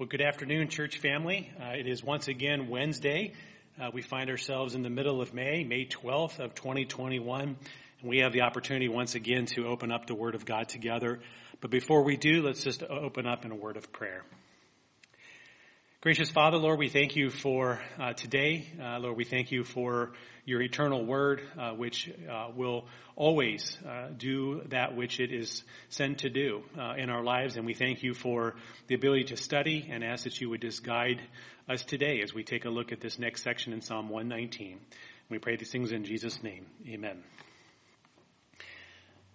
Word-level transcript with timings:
Well, 0.00 0.08
good 0.08 0.22
afternoon, 0.22 0.68
church 0.68 0.96
family. 0.96 1.52
Uh, 1.60 1.72
it 1.72 1.86
is 1.86 2.02
once 2.02 2.26
again 2.26 2.70
Wednesday. 2.70 3.34
Uh, 3.78 3.90
we 3.92 4.00
find 4.00 4.30
ourselves 4.30 4.74
in 4.74 4.82
the 4.82 4.88
middle 4.88 5.20
of 5.20 5.34
May, 5.34 5.62
May 5.62 5.84
12th 5.84 6.38
of 6.38 6.54
2021, 6.54 7.42
and 7.42 7.56
we 8.02 8.20
have 8.20 8.32
the 8.32 8.40
opportunity 8.40 8.88
once 8.88 9.14
again 9.14 9.44
to 9.44 9.66
open 9.66 9.92
up 9.92 10.06
the 10.06 10.14
Word 10.14 10.34
of 10.34 10.46
God 10.46 10.70
together. 10.70 11.20
But 11.60 11.70
before 11.70 12.02
we 12.02 12.16
do, 12.16 12.40
let's 12.42 12.64
just 12.64 12.82
open 12.82 13.26
up 13.26 13.44
in 13.44 13.52
a 13.52 13.54
word 13.54 13.76
of 13.76 13.92
prayer. 13.92 14.24
Gracious 16.02 16.30
Father, 16.30 16.56
Lord, 16.56 16.78
we 16.78 16.88
thank 16.88 17.14
you 17.14 17.28
for 17.28 17.78
uh, 17.98 18.14
today. 18.14 18.66
Uh, 18.82 18.98
Lord, 19.00 19.18
we 19.18 19.24
thank 19.24 19.52
you 19.52 19.64
for 19.64 20.12
your 20.46 20.62
eternal 20.62 21.04
word, 21.04 21.42
uh, 21.58 21.72
which 21.72 22.10
uh, 22.26 22.48
will 22.56 22.86
always 23.16 23.76
uh, 23.86 24.06
do 24.16 24.62
that 24.70 24.96
which 24.96 25.20
it 25.20 25.30
is 25.30 25.62
sent 25.90 26.20
to 26.20 26.30
do 26.30 26.62
uh, 26.78 26.94
in 26.96 27.10
our 27.10 27.22
lives. 27.22 27.58
And 27.58 27.66
we 27.66 27.74
thank 27.74 28.02
you 28.02 28.14
for 28.14 28.54
the 28.86 28.94
ability 28.94 29.24
to 29.24 29.36
study 29.36 29.90
and 29.90 30.02
ask 30.02 30.24
that 30.24 30.40
you 30.40 30.48
would 30.48 30.62
just 30.62 30.82
guide 30.82 31.20
us 31.68 31.84
today 31.84 32.22
as 32.22 32.32
we 32.32 32.44
take 32.44 32.64
a 32.64 32.70
look 32.70 32.92
at 32.92 33.02
this 33.02 33.18
next 33.18 33.42
section 33.42 33.74
in 33.74 33.82
Psalm 33.82 34.08
119. 34.08 34.80
We 35.28 35.38
pray 35.38 35.56
these 35.56 35.70
things 35.70 35.92
in 35.92 36.04
Jesus' 36.04 36.42
name. 36.42 36.64
Amen. 36.88 37.22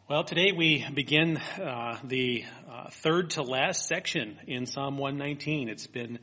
Well, 0.09 0.23
today 0.23 0.51
we 0.51 0.83
begin 0.91 1.39
the 2.03 2.43
third 2.89 3.29
to 3.31 3.43
last 3.43 3.87
section 3.87 4.39
in 4.47 4.65
Psalm 4.65 4.97
119. 4.97 5.69
It's 5.69 5.85
been 5.85 6.17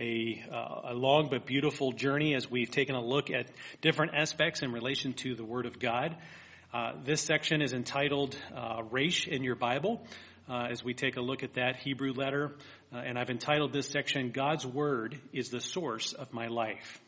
a, 0.00 0.42
uh, 0.52 0.92
a, 0.92 0.94
long 0.94 1.28
but 1.28 1.46
beautiful 1.46 1.92
journey 1.92 2.34
as 2.34 2.50
we've 2.50 2.70
taken 2.70 2.94
a 2.94 3.02
look 3.02 3.30
at 3.30 3.48
different 3.80 4.14
aspects 4.14 4.62
in 4.62 4.72
relation 4.72 5.12
to 5.14 5.34
the 5.34 5.44
Word 5.44 5.66
of 5.66 5.78
God. 5.78 6.16
Uh, 6.72 6.92
this 7.04 7.20
section 7.20 7.62
is 7.62 7.72
entitled 7.72 8.36
uh, 8.54 8.82
Resh 8.90 9.26
in 9.26 9.42
your 9.42 9.56
Bible 9.56 10.00
uh, 10.48 10.68
as 10.70 10.84
we 10.84 10.94
take 10.94 11.16
a 11.16 11.20
look 11.20 11.42
at 11.42 11.54
that 11.54 11.76
Hebrew 11.76 12.12
letter. 12.12 12.52
Uh, 12.92 12.98
and 12.98 13.18
I've 13.18 13.30
entitled 13.30 13.72
this 13.72 13.88
section, 13.88 14.30
God's 14.30 14.66
Word 14.66 15.18
is 15.32 15.50
the 15.50 15.60
Source 15.60 16.12
of 16.12 16.32
My 16.32 16.46
Life. 16.46 17.00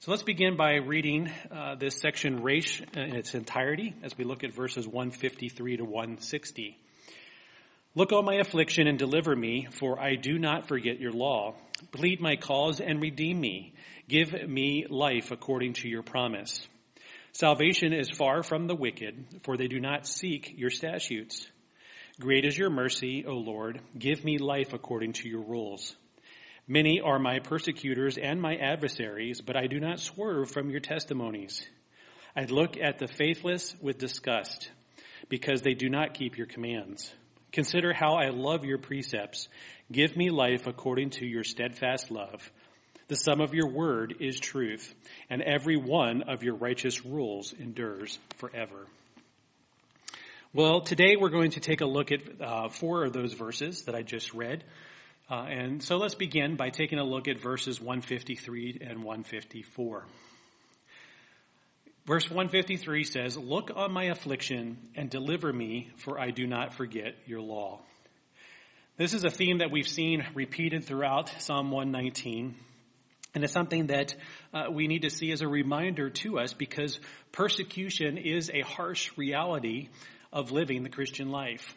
So 0.00 0.12
let's 0.12 0.22
begin 0.22 0.56
by 0.56 0.76
reading 0.76 1.30
uh, 1.50 1.74
this 1.74 1.96
section 1.96 2.42
Resh 2.42 2.80
in 2.94 3.16
its 3.16 3.34
entirety 3.34 3.94
as 4.02 4.16
we 4.16 4.24
look 4.24 4.44
at 4.44 4.54
verses 4.54 4.86
153 4.86 5.76
to 5.78 5.84
160. 5.84 6.78
Look 7.96 8.12
on 8.12 8.24
my 8.24 8.34
affliction 8.34 8.86
and 8.86 8.96
deliver 8.96 9.34
me, 9.34 9.66
for 9.72 10.00
I 10.00 10.14
do 10.14 10.38
not 10.38 10.68
forget 10.68 11.00
your 11.00 11.10
law. 11.10 11.56
Plead 11.90 12.20
my 12.20 12.36
cause 12.36 12.80
and 12.80 13.02
redeem 13.02 13.40
me. 13.40 13.74
Give 14.08 14.48
me 14.48 14.86
life 14.88 15.32
according 15.32 15.72
to 15.74 15.88
your 15.88 16.04
promise. 16.04 16.68
Salvation 17.32 17.92
is 17.92 18.08
far 18.08 18.44
from 18.44 18.68
the 18.68 18.76
wicked, 18.76 19.40
for 19.42 19.56
they 19.56 19.66
do 19.66 19.80
not 19.80 20.06
seek 20.06 20.54
your 20.56 20.70
statutes. 20.70 21.48
Great 22.20 22.44
is 22.44 22.56
your 22.56 22.70
mercy, 22.70 23.24
O 23.26 23.32
Lord. 23.32 23.80
Give 23.98 24.24
me 24.24 24.38
life 24.38 24.72
according 24.72 25.14
to 25.14 25.28
your 25.28 25.42
rules. 25.42 25.96
Many 26.68 27.00
are 27.00 27.18
my 27.18 27.40
persecutors 27.40 28.18
and 28.18 28.40
my 28.40 28.54
adversaries, 28.54 29.40
but 29.40 29.56
I 29.56 29.66
do 29.66 29.80
not 29.80 29.98
swerve 29.98 30.48
from 30.52 30.70
your 30.70 30.78
testimonies. 30.78 31.68
I 32.36 32.44
look 32.44 32.76
at 32.76 33.00
the 33.00 33.08
faithless 33.08 33.74
with 33.80 33.98
disgust, 33.98 34.70
because 35.28 35.62
they 35.62 35.74
do 35.74 35.88
not 35.88 36.14
keep 36.14 36.38
your 36.38 36.46
commands. 36.46 37.12
Consider 37.52 37.92
how 37.92 38.14
I 38.14 38.28
love 38.28 38.64
your 38.64 38.78
precepts. 38.78 39.48
Give 39.90 40.16
me 40.16 40.30
life 40.30 40.66
according 40.66 41.10
to 41.10 41.26
your 41.26 41.44
steadfast 41.44 42.10
love. 42.10 42.50
The 43.08 43.16
sum 43.16 43.40
of 43.40 43.54
your 43.54 43.68
word 43.68 44.14
is 44.20 44.38
truth, 44.38 44.94
and 45.28 45.42
every 45.42 45.76
one 45.76 46.22
of 46.22 46.44
your 46.44 46.54
righteous 46.54 47.04
rules 47.04 47.52
endures 47.52 48.20
forever. 48.36 48.86
Well, 50.52 50.80
today 50.80 51.16
we're 51.16 51.30
going 51.30 51.52
to 51.52 51.60
take 51.60 51.80
a 51.80 51.86
look 51.86 52.12
at 52.12 52.20
uh, 52.40 52.68
four 52.68 53.04
of 53.04 53.12
those 53.12 53.32
verses 53.32 53.82
that 53.82 53.96
I 53.96 54.02
just 54.02 54.32
read. 54.32 54.62
Uh, 55.28 55.46
and 55.48 55.82
so 55.82 55.96
let's 55.96 56.14
begin 56.14 56.56
by 56.56 56.70
taking 56.70 56.98
a 56.98 57.04
look 57.04 57.26
at 57.28 57.40
verses 57.40 57.80
153 57.80 58.78
and 58.80 59.04
154. 59.04 60.06
Verse 62.10 62.28
153 62.28 63.04
says, 63.04 63.36
Look 63.36 63.70
on 63.72 63.92
my 63.92 64.06
affliction 64.06 64.78
and 64.96 65.08
deliver 65.08 65.52
me, 65.52 65.90
for 65.98 66.18
I 66.18 66.32
do 66.32 66.44
not 66.44 66.74
forget 66.74 67.14
your 67.24 67.40
law. 67.40 67.78
This 68.96 69.14
is 69.14 69.22
a 69.22 69.30
theme 69.30 69.58
that 69.58 69.70
we've 69.70 69.86
seen 69.86 70.26
repeated 70.34 70.82
throughout 70.82 71.30
Psalm 71.38 71.70
119. 71.70 72.56
And 73.32 73.44
it's 73.44 73.52
something 73.52 73.86
that 73.86 74.16
uh, 74.52 74.72
we 74.72 74.88
need 74.88 75.02
to 75.02 75.10
see 75.10 75.30
as 75.30 75.40
a 75.40 75.46
reminder 75.46 76.10
to 76.10 76.40
us 76.40 76.52
because 76.52 76.98
persecution 77.30 78.18
is 78.18 78.50
a 78.52 78.62
harsh 78.62 79.16
reality 79.16 79.88
of 80.32 80.50
living 80.50 80.82
the 80.82 80.90
Christian 80.90 81.30
life. 81.30 81.76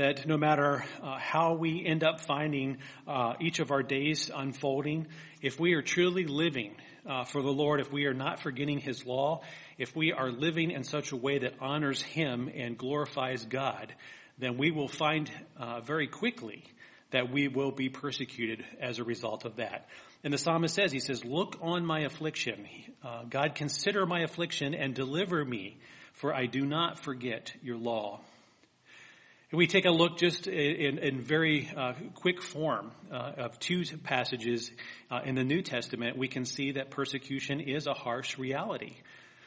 That 0.00 0.26
no 0.26 0.38
matter 0.38 0.82
uh, 1.02 1.18
how 1.18 1.56
we 1.56 1.84
end 1.84 2.04
up 2.04 2.20
finding 2.20 2.78
uh, 3.06 3.34
each 3.38 3.58
of 3.58 3.70
our 3.70 3.82
days 3.82 4.30
unfolding, 4.34 5.08
if 5.42 5.60
we 5.60 5.74
are 5.74 5.82
truly 5.82 6.24
living 6.24 6.74
uh, 7.06 7.24
for 7.24 7.42
the 7.42 7.52
Lord, 7.52 7.80
if 7.80 7.92
we 7.92 8.06
are 8.06 8.14
not 8.14 8.40
forgetting 8.40 8.78
His 8.78 9.04
law, 9.04 9.42
if 9.76 9.94
we 9.94 10.14
are 10.14 10.30
living 10.30 10.70
in 10.70 10.84
such 10.84 11.12
a 11.12 11.16
way 11.16 11.40
that 11.40 11.52
honors 11.60 12.00
Him 12.00 12.50
and 12.54 12.78
glorifies 12.78 13.44
God, 13.44 13.94
then 14.38 14.56
we 14.56 14.70
will 14.70 14.88
find 14.88 15.30
uh, 15.58 15.80
very 15.80 16.06
quickly 16.06 16.64
that 17.10 17.30
we 17.30 17.48
will 17.48 17.70
be 17.70 17.90
persecuted 17.90 18.64
as 18.80 19.00
a 19.00 19.04
result 19.04 19.44
of 19.44 19.56
that. 19.56 19.86
And 20.24 20.32
the 20.32 20.38
psalmist 20.38 20.74
says, 20.74 20.92
he 20.92 21.00
says, 21.00 21.26
look 21.26 21.58
on 21.60 21.84
my 21.84 22.04
affliction. 22.04 22.66
Uh, 23.04 23.24
God, 23.28 23.54
consider 23.54 24.06
my 24.06 24.20
affliction 24.20 24.72
and 24.72 24.94
deliver 24.94 25.44
me, 25.44 25.76
for 26.14 26.34
I 26.34 26.46
do 26.46 26.64
not 26.64 27.00
forget 27.00 27.52
your 27.62 27.76
law. 27.76 28.20
We 29.52 29.66
take 29.66 29.84
a 29.84 29.90
look 29.90 30.16
just 30.16 30.46
in, 30.46 30.98
in 30.98 31.20
very 31.20 31.68
uh, 31.76 31.94
quick 32.14 32.40
form 32.40 32.92
uh, 33.10 33.32
of 33.36 33.58
two 33.58 33.84
passages 34.04 34.70
uh, 35.10 35.22
in 35.24 35.34
the 35.34 35.42
New 35.42 35.60
Testament, 35.60 36.16
we 36.16 36.28
can 36.28 36.44
see 36.44 36.72
that 36.72 36.90
persecution 36.92 37.58
is 37.58 37.88
a 37.88 37.92
harsh 37.92 38.38
reality. 38.38 38.94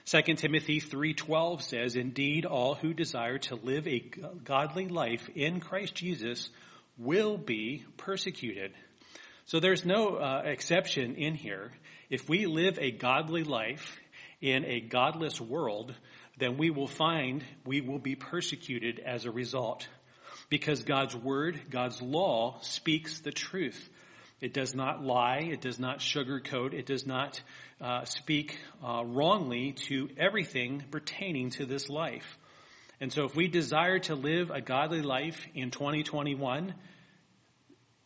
2 0.04 0.22
Timothy 0.36 0.82
3:12 0.82 1.62
says, 1.62 1.96
"Indeed, 1.96 2.46
all 2.46 2.76
who 2.76 2.94
desire 2.94 3.38
to 3.38 3.56
live 3.56 3.88
a 3.88 4.04
godly 4.44 4.90
life 4.90 5.30
in 5.36 5.62
Christ 5.62 5.96
Jesus 5.96 6.50
will 6.98 7.38
be 7.38 7.86
persecuted." 7.96 8.74
So 9.46 9.62
there's 9.62 9.86
no 9.86 10.18
uh, 10.18 10.42
exception 10.44 11.16
in 11.16 11.34
here. 11.34 11.72
If 12.10 12.28
we 12.28 12.46
live 12.46 12.78
a 12.78 12.92
godly 12.92 13.46
life 13.46 13.98
in 14.42 14.66
a 14.66 14.82
godless 14.82 15.40
world, 15.40 15.96
then 16.38 16.58
we 16.58 16.70
will 16.70 16.88
find 16.88 17.44
we 17.66 17.82
will 17.82 18.00
be 18.00 18.16
persecuted 18.16 19.00
as 19.00 19.26
a 19.26 19.32
result. 19.32 19.88
Because 20.50 20.84
God's 20.84 21.16
word, 21.16 21.60
God's 21.70 22.02
law 22.02 22.60
speaks 22.62 23.20
the 23.20 23.32
truth. 23.32 23.90
It 24.42 24.54
does 24.54 24.76
not 24.76 25.04
lie. 25.04 25.48
It 25.52 25.62
does 25.62 25.80
not 25.80 26.00
sugarcoat. 26.00 26.74
It 26.74 26.86
does 26.86 27.08
not 27.08 27.42
uh, 27.80 28.04
speak 28.06 28.60
uh, 28.84 29.04
wrongly 29.06 29.74
to 29.88 30.10
everything 30.18 30.84
pertaining 30.92 31.52
to 31.52 31.66
this 31.66 31.90
life. 31.90 32.38
And 33.00 33.12
so 33.12 33.26
if 33.26 33.36
we 33.36 33.48
desire 33.48 34.00
to 34.00 34.16
live 34.16 34.50
a 34.50 34.62
godly 34.62 35.02
life 35.02 35.46
in 35.54 35.72
2021, 35.72 36.74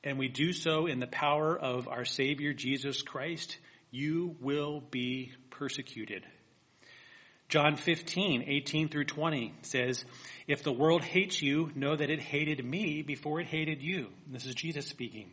and 0.03 0.17
we 0.17 0.27
do 0.27 0.53
so 0.53 0.85
in 0.85 0.99
the 0.99 1.07
power 1.07 1.57
of 1.57 1.87
our 1.87 2.05
Savior 2.05 2.53
Jesus 2.53 3.01
Christ, 3.01 3.57
you 3.91 4.35
will 4.39 4.79
be 4.79 5.31
persecuted. 5.49 6.23
John 7.49 7.77
15, 7.77 8.43
18 8.45 8.89
through 8.89 9.05
20 9.05 9.53
says, 9.61 10.03
If 10.47 10.63
the 10.63 10.71
world 10.73 11.01
hates 11.01 11.41
you, 11.41 11.71
know 11.75 11.95
that 11.95 12.09
it 12.09 12.19
hated 12.19 12.63
me 12.63 13.03
before 13.03 13.39
it 13.39 13.47
hated 13.47 13.81
you. 13.81 14.07
This 14.29 14.45
is 14.45 14.53
Jesus 14.53 14.85
speaking. 14.85 15.31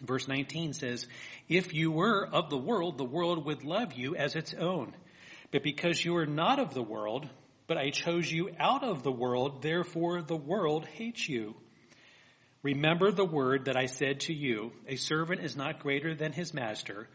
Verse 0.00 0.26
19 0.26 0.72
says, 0.72 1.06
If 1.46 1.74
you 1.74 1.90
were 1.90 2.26
of 2.26 2.48
the 2.48 2.56
world, 2.56 2.96
the 2.96 3.04
world 3.04 3.44
would 3.44 3.62
love 3.62 3.92
you 3.92 4.16
as 4.16 4.36
its 4.36 4.54
own. 4.54 4.94
But 5.50 5.62
because 5.62 6.02
you 6.02 6.16
are 6.16 6.26
not 6.26 6.58
of 6.58 6.72
the 6.72 6.82
world, 6.82 7.28
but 7.66 7.76
I 7.76 7.90
chose 7.90 8.32
you 8.32 8.50
out 8.58 8.82
of 8.82 9.02
the 9.02 9.12
world, 9.12 9.60
therefore 9.60 10.22
the 10.22 10.36
world 10.36 10.86
hates 10.86 11.28
you. 11.28 11.54
Remember 12.62 13.12
the 13.12 13.26
word 13.26 13.66
that 13.66 13.76
I 13.76 13.84
said 13.84 14.20
to 14.20 14.34
you, 14.34 14.72
a 14.86 14.96
servant 14.96 15.42
is 15.42 15.56
not 15.56 15.80
greater 15.80 16.14
than 16.14 16.32
his 16.32 16.54
master. 16.54 17.06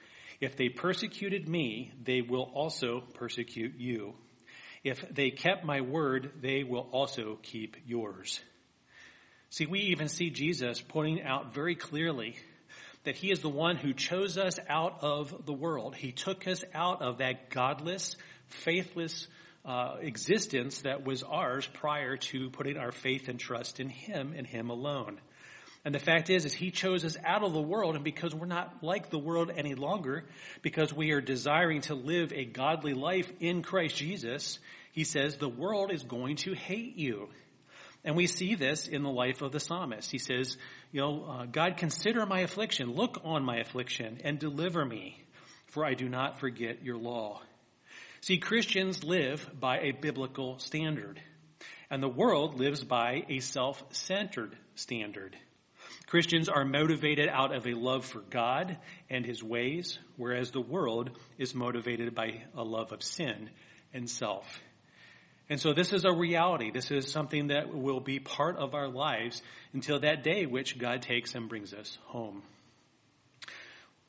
If 0.43 0.57
they 0.57 0.67
persecuted 0.67 1.47
me, 1.47 1.93
they 2.03 2.21
will 2.21 2.51
also 2.53 3.01
persecute 3.13 3.75
you. 3.77 4.13
If 4.83 5.05
they 5.09 5.29
kept 5.29 5.63
my 5.63 5.79
word, 5.79 6.31
they 6.41 6.65
will 6.65 6.89
also 6.91 7.39
keep 7.41 7.77
yours. 7.87 8.41
See, 9.51 9.65
we 9.65 9.79
even 9.79 10.09
see 10.09 10.31
Jesus 10.31 10.81
pointing 10.81 11.23
out 11.23 11.53
very 11.53 11.75
clearly 11.75 12.35
that 13.05 13.15
he 13.15 13.31
is 13.31 13.39
the 13.39 13.47
one 13.47 13.77
who 13.77 13.93
chose 13.93 14.37
us 14.37 14.59
out 14.67 14.97
of 15.01 15.45
the 15.45 15.53
world. 15.53 15.95
He 15.95 16.11
took 16.11 16.45
us 16.45 16.61
out 16.73 17.01
of 17.01 17.19
that 17.19 17.49
godless, 17.49 18.17
faithless 18.47 19.27
uh, 19.63 19.95
existence 20.01 20.81
that 20.81 21.05
was 21.05 21.23
ours 21.23 21.65
prior 21.73 22.17
to 22.17 22.49
putting 22.49 22.75
our 22.75 22.91
faith 22.91 23.29
and 23.29 23.39
trust 23.39 23.79
in 23.79 23.87
him 23.87 24.33
and 24.35 24.45
him 24.45 24.69
alone. 24.69 25.21
And 25.85 25.93
the 25.93 25.99
fact 25.99 26.29
is, 26.29 26.45
is 26.45 26.53
he 26.53 26.71
chose 26.71 27.03
us 27.03 27.17
out 27.25 27.43
of 27.43 27.53
the 27.53 27.61
world 27.61 27.95
and 27.95 28.03
because 28.03 28.33
we're 28.33 28.45
not 28.45 28.81
like 28.81 29.09
the 29.09 29.19
world 29.19 29.51
any 29.53 29.75
longer, 29.75 30.23
because 30.61 30.93
we 30.93 31.11
are 31.11 31.19
desiring 31.19 31.81
to 31.81 31.95
live 31.95 32.31
a 32.31 32.45
godly 32.45 32.93
life 32.93 33.29
in 33.41 33.63
Christ 33.63 33.97
Jesus, 33.97 34.59
he 34.93 35.03
says 35.03 35.35
the 35.35 35.49
world 35.49 35.91
is 35.91 36.03
going 36.03 36.37
to 36.37 36.53
hate 36.53 36.95
you. 36.95 37.27
And 38.05 38.15
we 38.15 38.27
see 38.27 38.55
this 38.55 38.87
in 38.87 39.03
the 39.03 39.09
life 39.09 39.41
of 39.41 39.51
the 39.51 39.59
psalmist. 39.59 40.11
He 40.11 40.17
says, 40.17 40.57
you 40.91 41.01
know, 41.01 41.25
uh, 41.25 41.45
God, 41.45 41.77
consider 41.77 42.25
my 42.25 42.41
affliction, 42.41 42.93
look 42.93 43.21
on 43.23 43.43
my 43.43 43.57
affliction, 43.57 44.19
and 44.23 44.39
deliver 44.39 44.83
me, 44.85 45.21
for 45.67 45.85
I 45.85 45.93
do 45.93 46.09
not 46.09 46.39
forget 46.39 46.83
your 46.83 46.97
law. 46.97 47.41
See, 48.21 48.37
Christians 48.37 49.03
live 49.03 49.49
by 49.57 49.79
a 49.79 49.91
biblical 49.91 50.59
standard, 50.59 51.21
and 51.89 52.03
the 52.03 52.09
world 52.09 52.59
lives 52.59 52.83
by 52.83 53.25
a 53.29 53.39
self-centered 53.39 54.57
standard. 54.75 55.35
Christians 56.07 56.49
are 56.49 56.65
motivated 56.65 57.29
out 57.29 57.55
of 57.55 57.65
a 57.65 57.73
love 57.73 58.05
for 58.05 58.19
God 58.19 58.77
and 59.09 59.25
his 59.25 59.43
ways, 59.43 59.99
whereas 60.17 60.51
the 60.51 60.61
world 60.61 61.11
is 61.37 61.55
motivated 61.55 62.13
by 62.13 62.43
a 62.55 62.63
love 62.63 62.91
of 62.91 63.01
sin 63.01 63.49
and 63.93 64.09
self. 64.09 64.61
And 65.49 65.59
so 65.59 65.73
this 65.73 65.93
is 65.93 66.05
a 66.05 66.11
reality. 66.11 66.71
This 66.71 66.91
is 66.91 67.11
something 67.11 67.47
that 67.47 67.73
will 67.73 67.99
be 67.99 68.19
part 68.19 68.57
of 68.57 68.73
our 68.73 68.87
lives 68.87 69.41
until 69.73 69.99
that 69.99 70.23
day 70.23 70.45
which 70.45 70.77
God 70.77 71.01
takes 71.01 71.35
and 71.35 71.49
brings 71.49 71.73
us 71.73 71.97
home. 72.05 72.43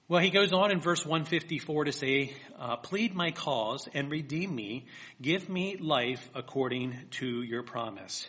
Well, 0.06 0.20
he 0.20 0.30
goes 0.30 0.52
on 0.52 0.70
in 0.70 0.80
verse 0.80 1.04
154 1.04 1.84
to 1.84 1.92
say, 1.92 2.34
uh, 2.58 2.76
plead 2.76 3.14
my 3.14 3.30
cause 3.30 3.88
and 3.94 4.10
redeem 4.10 4.54
me. 4.54 4.84
Give 5.20 5.48
me 5.48 5.76
life 5.78 6.28
according 6.34 6.94
to 7.12 7.42
your 7.42 7.62
promise. 7.62 8.28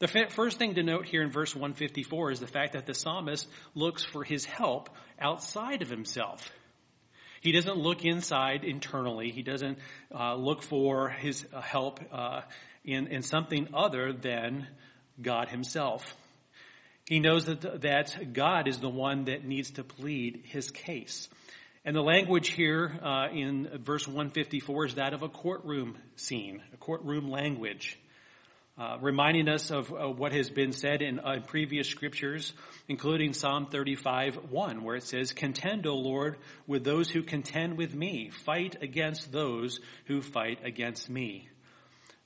The 0.00 0.08
first 0.08 0.56
thing 0.56 0.76
to 0.76 0.82
note 0.82 1.04
here 1.04 1.20
in 1.20 1.30
verse 1.30 1.54
154 1.54 2.30
is 2.30 2.40
the 2.40 2.46
fact 2.46 2.72
that 2.72 2.86
the 2.86 2.94
psalmist 2.94 3.46
looks 3.74 4.02
for 4.02 4.24
his 4.24 4.46
help 4.46 4.88
outside 5.20 5.82
of 5.82 5.90
himself. 5.90 6.50
He 7.42 7.52
doesn't 7.52 7.76
look 7.76 8.02
inside 8.06 8.64
internally. 8.64 9.30
He 9.30 9.42
doesn't 9.42 9.78
uh, 10.14 10.36
look 10.36 10.62
for 10.62 11.10
his 11.10 11.44
uh, 11.52 11.60
help 11.60 12.00
uh, 12.10 12.40
in, 12.82 13.08
in 13.08 13.20
something 13.20 13.68
other 13.74 14.14
than 14.14 14.68
God 15.20 15.50
himself. 15.50 16.16
He 17.06 17.20
knows 17.20 17.44
that, 17.44 17.82
that 17.82 18.32
God 18.32 18.68
is 18.68 18.78
the 18.78 18.88
one 18.88 19.26
that 19.26 19.44
needs 19.44 19.72
to 19.72 19.84
plead 19.84 20.44
his 20.44 20.70
case. 20.70 21.28
And 21.84 21.94
the 21.94 22.02
language 22.02 22.48
here 22.48 22.98
uh, 23.02 23.28
in 23.34 23.68
verse 23.82 24.06
154 24.08 24.86
is 24.86 24.94
that 24.94 25.12
of 25.12 25.22
a 25.22 25.28
courtroom 25.28 25.98
scene, 26.16 26.62
a 26.72 26.78
courtroom 26.78 27.28
language. 27.28 27.98
Uh, 28.80 28.96
reminding 29.02 29.46
us 29.46 29.70
of 29.70 29.92
uh, 29.92 30.08
what 30.08 30.32
has 30.32 30.48
been 30.48 30.72
said 30.72 31.02
in 31.02 31.20
uh, 31.20 31.38
previous 31.46 31.86
scriptures, 31.86 32.54
including 32.88 33.34
Psalm 33.34 33.66
35, 33.66 34.50
1, 34.50 34.82
where 34.82 34.96
it 34.96 35.02
says, 35.02 35.34
Contend, 35.34 35.86
O 35.86 35.96
Lord, 35.96 36.38
with 36.66 36.82
those 36.82 37.10
who 37.10 37.22
contend 37.22 37.76
with 37.76 37.94
me. 37.94 38.30
Fight 38.30 38.76
against 38.80 39.30
those 39.30 39.80
who 40.06 40.22
fight 40.22 40.60
against 40.64 41.10
me. 41.10 41.50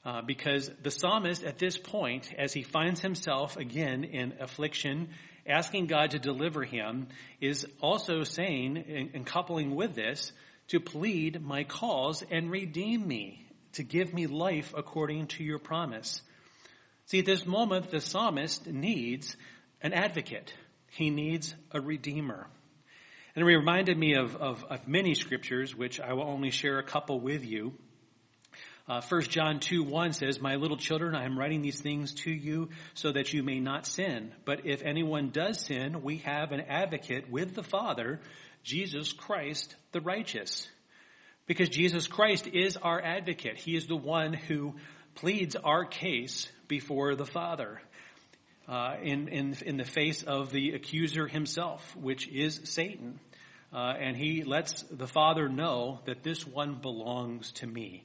Uh, 0.05 0.23
because 0.23 0.71
the 0.81 0.93
psalmist 0.93 1.43
at 1.43 1.59
this 1.59 1.77
point, 1.77 2.33
as 2.39 2.53
he 2.53 2.63
finds 2.63 3.01
himself 3.01 3.57
again 3.57 4.05
in 4.05 4.35
affliction, 4.39 5.09
asking 5.49 5.89
God 5.89 6.13
to 6.13 6.21
deliver 6.21 6.63
him, 6.63 7.09
is 7.41 7.67
also 7.81 8.23
saying, 8.23 8.77
and, 8.77 9.11
and 9.13 9.27
coupling 9.27 9.75
with 9.75 9.97
this, 9.97 10.31
to 10.69 10.79
plead 10.79 11.43
my 11.43 11.65
cause 11.65 12.23
and 12.31 12.49
redeem 12.49 13.09
me, 13.09 13.45
to 13.73 13.83
give 13.83 14.15
me 14.15 14.29
life 14.29 14.73
according 14.77 15.27
to 15.27 15.43
your 15.43 15.59
promise. 15.59 16.23
See, 17.07 17.19
at 17.19 17.27
this 17.27 17.47
moment, 17.47 17.91
the 17.91 18.01
psalmist 18.01 18.67
needs 18.67 19.37
an 19.83 19.93
advocate. 19.93 20.55
He 20.91 21.11
needs 21.11 21.55
a 21.71 21.81
redeemer. 21.81 22.47
And 23.35 23.43
it 23.43 23.47
reminded 23.47 23.99
me 23.99 24.15
of, 24.15 24.37
of, 24.37 24.65
of 24.65 24.87
many 24.87 25.15
scriptures, 25.15 25.75
which 25.75 26.01
I 26.01 26.13
will 26.13 26.23
only 26.23 26.51
share 26.51 26.79
a 26.79 26.85
couple 26.85 27.21
with 27.21 27.45
you. 27.45 27.75
Uh, 28.87 29.01
1 29.01 29.23
John 29.23 29.61
2, 29.61 29.83
1 29.83 30.13
says, 30.13 30.41
My 30.41 30.57
little 30.57 30.77
children, 30.77 31.15
I 31.15 31.25
am 31.25 31.39
writing 31.39 31.63
these 31.63 31.81
things 31.81 32.13
to 32.15 32.31
you 32.31 32.69
so 32.93 33.13
that 33.13 33.33
you 33.33 33.43
may 33.43 33.59
not 33.59 33.87
sin. 33.87 34.33
But 34.45 34.67
if 34.67 34.83
anyone 34.83 35.31
does 35.31 35.61
sin, 35.61 36.03
we 36.03 36.19
have 36.19 36.53
an 36.53 36.61
advocate 36.61 37.31
with 37.31 37.55
the 37.55 37.63
Father, 37.63 38.21
Jesus 38.63 39.13
Christ 39.13 39.75
the 39.93 40.01
righteous. 40.01 40.69
Because 41.47 41.71
Jesus 41.71 42.07
Christ 42.07 42.47
is 42.47 42.77
our 42.77 43.01
advocate. 43.01 43.57
He 43.57 43.75
is 43.75 43.87
the 43.87 43.97
one 43.97 44.33
who 44.33 44.75
pleads 45.15 45.57
our 45.57 45.85
case 45.85 46.49
before 46.69 47.15
the 47.15 47.27
Father 47.27 47.81
uh, 48.69 48.97
in, 49.03 49.29
in, 49.29 49.57
in 49.65 49.77
the 49.77 49.85
face 49.85 50.23
of 50.23 50.51
the 50.51 50.73
accuser 50.73 51.27
himself, 51.27 51.97
which 51.97 52.29
is 52.29 52.61
Satan. 52.65 53.21
Uh, 53.73 53.95
and 53.99 54.17
he 54.17 54.45
lets 54.45 54.83
the 54.85 55.07
Father 55.07 55.49
know 55.49 56.01
that 56.05 56.23
this 56.23 56.47
one 56.47 56.77
belongs 56.77 57.53
to 57.53 57.67
me. 57.67 58.05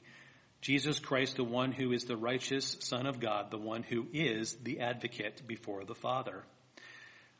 Jesus 0.60 0.98
Christ, 0.98 1.36
the 1.36 1.44
one 1.44 1.72
who 1.72 1.92
is 1.92 2.04
the 2.04 2.16
righteous 2.16 2.76
Son 2.80 3.06
of 3.06 3.18
God, 3.18 3.50
the 3.50 3.58
one 3.58 3.82
who 3.82 4.06
is 4.12 4.54
the 4.62 4.80
advocate 4.80 5.42
before 5.46 5.84
the 5.84 5.94
Father. 5.94 6.44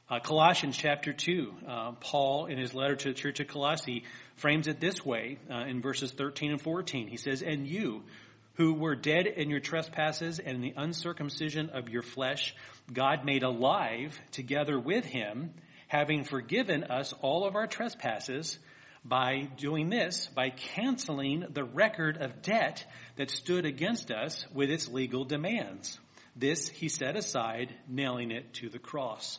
Uh, 0.08 0.18
Colossians 0.20 0.76
chapter 0.76 1.12
2, 1.12 1.54
uh, 1.68 1.92
Paul 2.00 2.46
in 2.46 2.58
his 2.58 2.74
letter 2.74 2.96
to 2.96 3.08
the 3.08 3.14
church 3.14 3.38
of 3.40 3.46
Colossae 3.46 4.04
frames 4.36 4.66
it 4.66 4.80
this 4.80 5.04
way 5.04 5.38
uh, 5.50 5.66
in 5.66 5.82
verses 5.82 6.12
13 6.12 6.52
and 6.52 6.60
14. 6.60 7.08
He 7.08 7.16
says, 7.16 7.42
And 7.42 7.66
you, 7.66 8.02
who 8.60 8.74
were 8.74 8.94
dead 8.94 9.26
in 9.26 9.48
your 9.48 9.58
trespasses 9.58 10.38
and 10.38 10.56
in 10.56 10.60
the 10.60 10.74
uncircumcision 10.76 11.70
of 11.70 11.88
your 11.88 12.02
flesh, 12.02 12.54
God 12.92 13.24
made 13.24 13.42
alive 13.42 14.20
together 14.32 14.78
with 14.78 15.06
him, 15.06 15.54
having 15.88 16.24
forgiven 16.24 16.84
us 16.84 17.14
all 17.22 17.46
of 17.46 17.56
our 17.56 17.66
trespasses 17.66 18.58
by 19.02 19.48
doing 19.56 19.88
this, 19.88 20.28
by 20.34 20.50
canceling 20.50 21.46
the 21.48 21.64
record 21.64 22.18
of 22.18 22.42
debt 22.42 22.84
that 23.16 23.30
stood 23.30 23.64
against 23.64 24.10
us 24.10 24.44
with 24.52 24.68
its 24.68 24.88
legal 24.88 25.24
demands. 25.24 25.98
This 26.36 26.68
he 26.68 26.90
set 26.90 27.16
aside, 27.16 27.74
nailing 27.88 28.30
it 28.30 28.52
to 28.54 28.68
the 28.68 28.78
cross. 28.78 29.38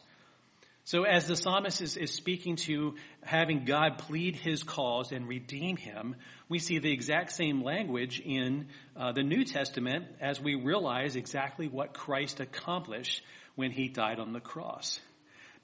So 0.91 1.03
as 1.03 1.25
the 1.25 1.37
psalmist 1.37 1.81
is, 1.81 1.95
is, 1.95 2.11
speaking 2.11 2.57
to 2.67 2.95
having 3.23 3.63
God 3.63 3.97
plead 3.97 4.35
his 4.35 4.61
cause 4.63 5.13
and 5.13 5.25
redeem 5.25 5.77
him, 5.77 6.17
we 6.49 6.59
see 6.59 6.79
the 6.79 6.91
exact 6.91 7.31
same 7.31 7.63
language 7.63 8.19
in 8.19 8.67
uh, 8.97 9.13
the 9.13 9.23
New 9.23 9.45
Testament 9.45 10.07
as 10.19 10.41
we 10.41 10.55
realize 10.55 11.15
exactly 11.15 11.69
what 11.69 11.93
Christ 11.93 12.41
accomplished 12.41 13.23
when 13.55 13.71
he 13.71 13.87
died 13.87 14.19
on 14.19 14.33
the 14.33 14.41
cross. 14.41 14.99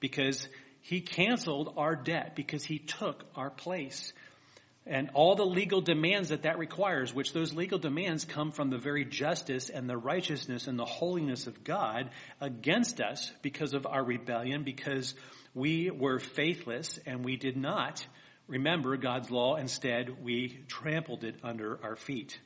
Because 0.00 0.48
he 0.80 1.02
canceled 1.02 1.74
our 1.76 1.94
debt 1.94 2.34
because 2.34 2.64
he 2.64 2.78
took 2.78 3.22
our 3.36 3.50
place. 3.50 4.14
And 4.88 5.10
all 5.12 5.36
the 5.36 5.44
legal 5.44 5.82
demands 5.82 6.30
that 6.30 6.42
that 6.42 6.58
requires, 6.58 7.12
which 7.12 7.34
those 7.34 7.52
legal 7.52 7.78
demands 7.78 8.24
come 8.24 8.52
from 8.52 8.70
the 8.70 8.78
very 8.78 9.04
justice 9.04 9.68
and 9.68 9.88
the 9.88 9.98
righteousness 9.98 10.66
and 10.66 10.78
the 10.78 10.86
holiness 10.86 11.46
of 11.46 11.62
God 11.62 12.08
against 12.40 12.98
us 12.98 13.30
because 13.42 13.74
of 13.74 13.86
our 13.86 14.02
rebellion, 14.02 14.64
because 14.64 15.14
we 15.54 15.90
were 15.90 16.18
faithless 16.18 16.98
and 17.04 17.22
we 17.22 17.36
did 17.36 17.54
not 17.54 18.04
remember 18.46 18.96
God's 18.96 19.30
law. 19.30 19.56
Instead, 19.56 20.24
we 20.24 20.58
trampled 20.68 21.22
it 21.22 21.36
under 21.44 21.78
our 21.84 21.96
feet. 21.96 22.40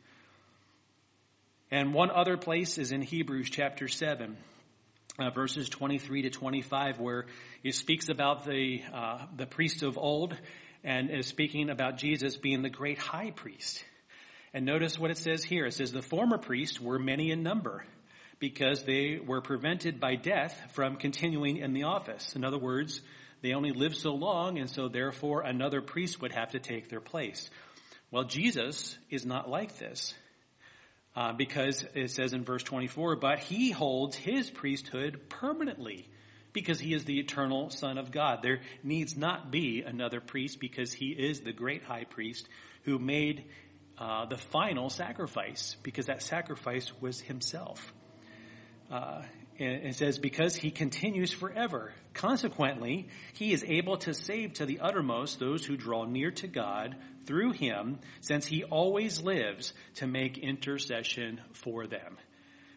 And 1.70 1.94
one 1.94 2.10
other 2.10 2.36
place 2.36 2.76
is 2.76 2.90
in 2.90 3.02
Hebrews 3.02 3.50
chapter 3.50 3.86
7. 3.86 4.36
Uh, 5.18 5.28
verses 5.28 5.68
23 5.68 6.22
to 6.22 6.30
25, 6.30 6.98
where 6.98 7.26
it 7.62 7.74
speaks 7.74 8.08
about 8.08 8.46
the 8.46 8.80
uh, 8.94 9.26
the 9.36 9.44
priests 9.44 9.82
of 9.82 9.98
old 9.98 10.34
and 10.84 11.10
is 11.10 11.26
speaking 11.26 11.70
about 11.70 11.98
Jesus 11.98 12.36
being 12.36 12.62
the 12.62 12.70
great 12.70 12.98
high 12.98 13.30
priest. 13.30 13.84
And 14.54 14.66
notice 14.66 14.98
what 14.98 15.10
it 15.10 15.18
says 15.18 15.42
here. 15.42 15.66
It 15.66 15.74
says 15.74 15.92
the 15.92 16.02
former 16.02 16.38
priests 16.38 16.80
were 16.80 16.98
many 16.98 17.30
in 17.30 17.42
number 17.42 17.84
because 18.38 18.84
they 18.84 19.18
were 19.24 19.40
prevented 19.40 20.00
by 20.00 20.16
death 20.16 20.58
from 20.72 20.96
continuing 20.96 21.58
in 21.58 21.72
the 21.72 21.84
office. 21.84 22.34
In 22.34 22.44
other 22.44 22.58
words, 22.58 23.00
they 23.40 23.54
only 23.54 23.72
lived 23.72 23.96
so 23.96 24.14
long 24.14 24.58
and 24.58 24.68
so 24.68 24.88
therefore 24.88 25.42
another 25.42 25.80
priest 25.80 26.20
would 26.20 26.32
have 26.32 26.50
to 26.50 26.58
take 26.58 26.88
their 26.88 27.00
place. 27.00 27.48
Well, 28.10 28.24
Jesus 28.24 28.98
is 29.10 29.24
not 29.24 29.48
like 29.48 29.78
this. 29.78 30.14
Uh, 31.14 31.30
because 31.34 31.84
it 31.94 32.10
says 32.10 32.32
in 32.32 32.42
verse 32.42 32.62
24, 32.62 33.16
but 33.16 33.38
he 33.38 33.70
holds 33.70 34.16
his 34.16 34.48
priesthood 34.48 35.28
permanently 35.28 36.08
because 36.52 36.78
he 36.78 36.94
is 36.94 37.04
the 37.04 37.18
eternal 37.18 37.70
Son 37.70 37.98
of 37.98 38.10
God. 38.10 38.40
There 38.42 38.60
needs 38.82 39.16
not 39.16 39.50
be 39.50 39.82
another 39.86 40.20
priest 40.20 40.60
because 40.60 40.92
he 40.92 41.10
is 41.10 41.40
the 41.40 41.52
great 41.52 41.82
high 41.82 42.04
priest 42.04 42.48
who 42.84 42.98
made 42.98 43.44
uh, 43.98 44.26
the 44.26 44.36
final 44.36 44.90
sacrifice 44.90 45.76
because 45.82 46.06
that 46.06 46.22
sacrifice 46.22 46.92
was 47.00 47.20
himself. 47.20 47.92
Uh, 48.90 49.22
and 49.58 49.84
it 49.84 49.94
says, 49.94 50.18
because 50.18 50.56
he 50.56 50.70
continues 50.70 51.30
forever. 51.30 51.92
Consequently, 52.14 53.08
he 53.34 53.52
is 53.52 53.64
able 53.66 53.98
to 53.98 54.14
save 54.14 54.54
to 54.54 54.66
the 54.66 54.80
uttermost 54.80 55.38
those 55.38 55.64
who 55.64 55.76
draw 55.76 56.04
near 56.04 56.30
to 56.32 56.48
God 56.48 56.96
through 57.26 57.52
him, 57.52 58.00
since 58.20 58.46
he 58.46 58.64
always 58.64 59.20
lives 59.20 59.72
to 59.96 60.06
make 60.06 60.38
intercession 60.38 61.40
for 61.52 61.86
them. 61.86 62.18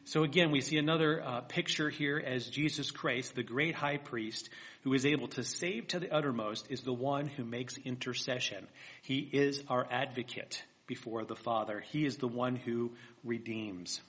So 0.08 0.24
again, 0.24 0.52
we 0.52 0.62
see 0.62 0.78
another 0.78 1.20
uh, 1.24 1.42
picture 1.42 1.90
here 1.90 2.22
as 2.24 2.48
Jesus 2.48 2.92
Christ, 2.92 3.34
the 3.34 3.42
great 3.42 3.74
high 3.74 3.98
priest, 3.98 4.50
who 4.84 4.94
is 4.94 5.04
able 5.04 5.30
to 5.30 5.44
save 5.44 5.88
to 5.88 6.00
the 6.00 6.14
uttermost, 6.14 6.68
is 6.70 6.82
the 6.82 6.94
one 6.94 7.26
who 7.26 7.44
makes 7.44 7.76
intercession. 7.78 8.68
He 9.02 9.18
is 9.18 9.64
our 9.68 9.88
advocate 9.90 10.64
before 10.86 11.26
the 11.26 11.36
Father. 11.36 11.80
He 11.80 12.06
is 12.06 12.18
the 12.18 12.28
one 12.28 12.56
who 12.56 12.92
redeems. 13.24 14.00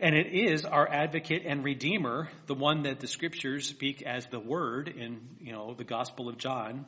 And 0.00 0.14
it 0.14 0.28
is 0.28 0.64
our 0.64 0.88
advocate 0.88 1.42
and 1.44 1.62
redeemer, 1.62 2.30
the 2.46 2.54
one 2.54 2.84
that 2.84 3.00
the 3.00 3.06
scriptures 3.06 3.68
speak 3.68 4.00
as 4.00 4.26
the 4.28 4.40
word 4.40 4.88
in, 4.88 5.20
you 5.38 5.52
know, 5.52 5.74
the 5.74 5.84
gospel 5.84 6.30
of 6.30 6.38
John, 6.38 6.86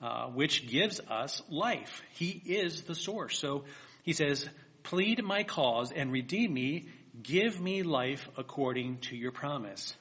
uh, 0.00 0.28
which 0.28 0.66
gives 0.66 1.00
us 1.00 1.42
life. 1.50 2.02
He 2.14 2.30
is 2.30 2.82
the 2.84 2.94
source. 2.94 3.38
So 3.38 3.64
he 4.04 4.14
says, 4.14 4.48
plead 4.82 5.22
my 5.24 5.42
cause 5.42 5.92
and 5.92 6.12
redeem 6.12 6.52
me. 6.52 6.86
Give 7.22 7.60
me 7.60 7.82
life 7.82 8.28
according 8.36 8.98
to 8.98 9.16
your 9.16 9.32
promise. 9.32 9.94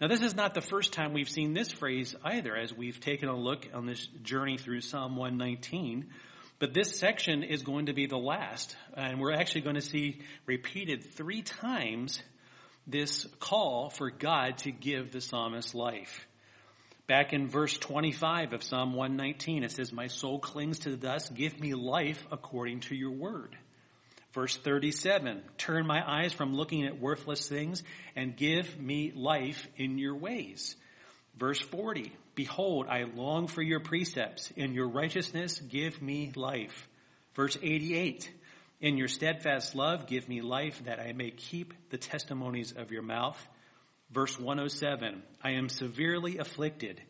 Now 0.00 0.08
this 0.08 0.20
is 0.20 0.34
not 0.34 0.54
the 0.54 0.60
first 0.60 0.92
time 0.92 1.12
we've 1.14 1.28
seen 1.28 1.54
this 1.54 1.72
phrase 1.72 2.14
either 2.22 2.54
as 2.54 2.72
we've 2.72 3.00
taken 3.00 3.28
a 3.28 3.36
look 3.36 3.66
on 3.72 3.86
this 3.86 4.06
journey 4.22 4.58
through 4.58 4.82
Psalm 4.82 5.16
119. 5.16 6.06
But 6.58 6.74
this 6.74 6.98
section 6.98 7.42
is 7.42 7.62
going 7.62 7.86
to 7.86 7.92
be 7.92 8.06
the 8.06 8.16
last, 8.16 8.76
and 8.94 9.20
we're 9.20 9.34
actually 9.34 9.62
going 9.62 9.76
to 9.76 9.82
see 9.82 10.20
repeated 10.46 11.02
three 11.14 11.42
times 11.42 12.22
this 12.86 13.26
call 13.40 13.90
for 13.90 14.10
God 14.10 14.58
to 14.58 14.70
give 14.70 15.12
the 15.12 15.20
psalmist 15.20 15.74
life. 15.74 16.26
Back 17.06 17.32
in 17.32 17.48
verse 17.48 17.76
25 17.76 18.52
of 18.52 18.62
Psalm 18.62 18.92
119, 18.94 19.64
it 19.64 19.70
says, 19.70 19.92
My 19.92 20.08
soul 20.08 20.38
clings 20.38 20.80
to 20.80 20.90
the 20.90 20.96
dust. 20.96 21.34
Give 21.34 21.58
me 21.60 21.74
life 21.74 22.26
according 22.32 22.80
to 22.80 22.96
your 22.96 23.12
word. 23.12 23.56
Verse 24.36 24.54
37, 24.58 25.40
turn 25.56 25.86
my 25.86 26.02
eyes 26.06 26.34
from 26.34 26.54
looking 26.54 26.84
at 26.84 27.00
worthless 27.00 27.48
things 27.48 27.82
and 28.14 28.36
give 28.36 28.78
me 28.78 29.10
life 29.16 29.66
in 29.78 29.96
your 29.96 30.14
ways. 30.14 30.76
Verse 31.38 31.58
40, 31.58 32.12
Behold, 32.34 32.86
I 32.86 33.04
long 33.04 33.46
for 33.46 33.62
your 33.62 33.80
precepts. 33.80 34.52
In 34.54 34.74
your 34.74 34.90
righteousness, 34.90 35.58
give 35.58 36.02
me 36.02 36.32
life. 36.36 36.86
Verse 37.34 37.56
88, 37.62 38.30
In 38.82 38.98
your 38.98 39.08
steadfast 39.08 39.74
love, 39.74 40.06
give 40.06 40.28
me 40.28 40.42
life 40.42 40.84
that 40.84 41.00
I 41.00 41.14
may 41.14 41.30
keep 41.30 41.72
the 41.88 41.96
testimonies 41.96 42.72
of 42.72 42.92
your 42.92 43.00
mouth. 43.00 43.42
Verse 44.10 44.38
107, 44.38 45.22
I 45.42 45.52
am 45.52 45.70
severely 45.70 46.36
afflicted. 46.36 47.00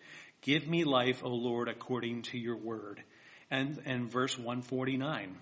Give 0.42 0.64
me 0.68 0.84
life, 0.84 1.24
O 1.24 1.30
Lord, 1.30 1.68
according 1.68 2.22
to 2.22 2.38
your 2.38 2.56
word. 2.56 3.02
And, 3.50 3.82
and 3.84 4.08
verse 4.08 4.38
149, 4.38 5.38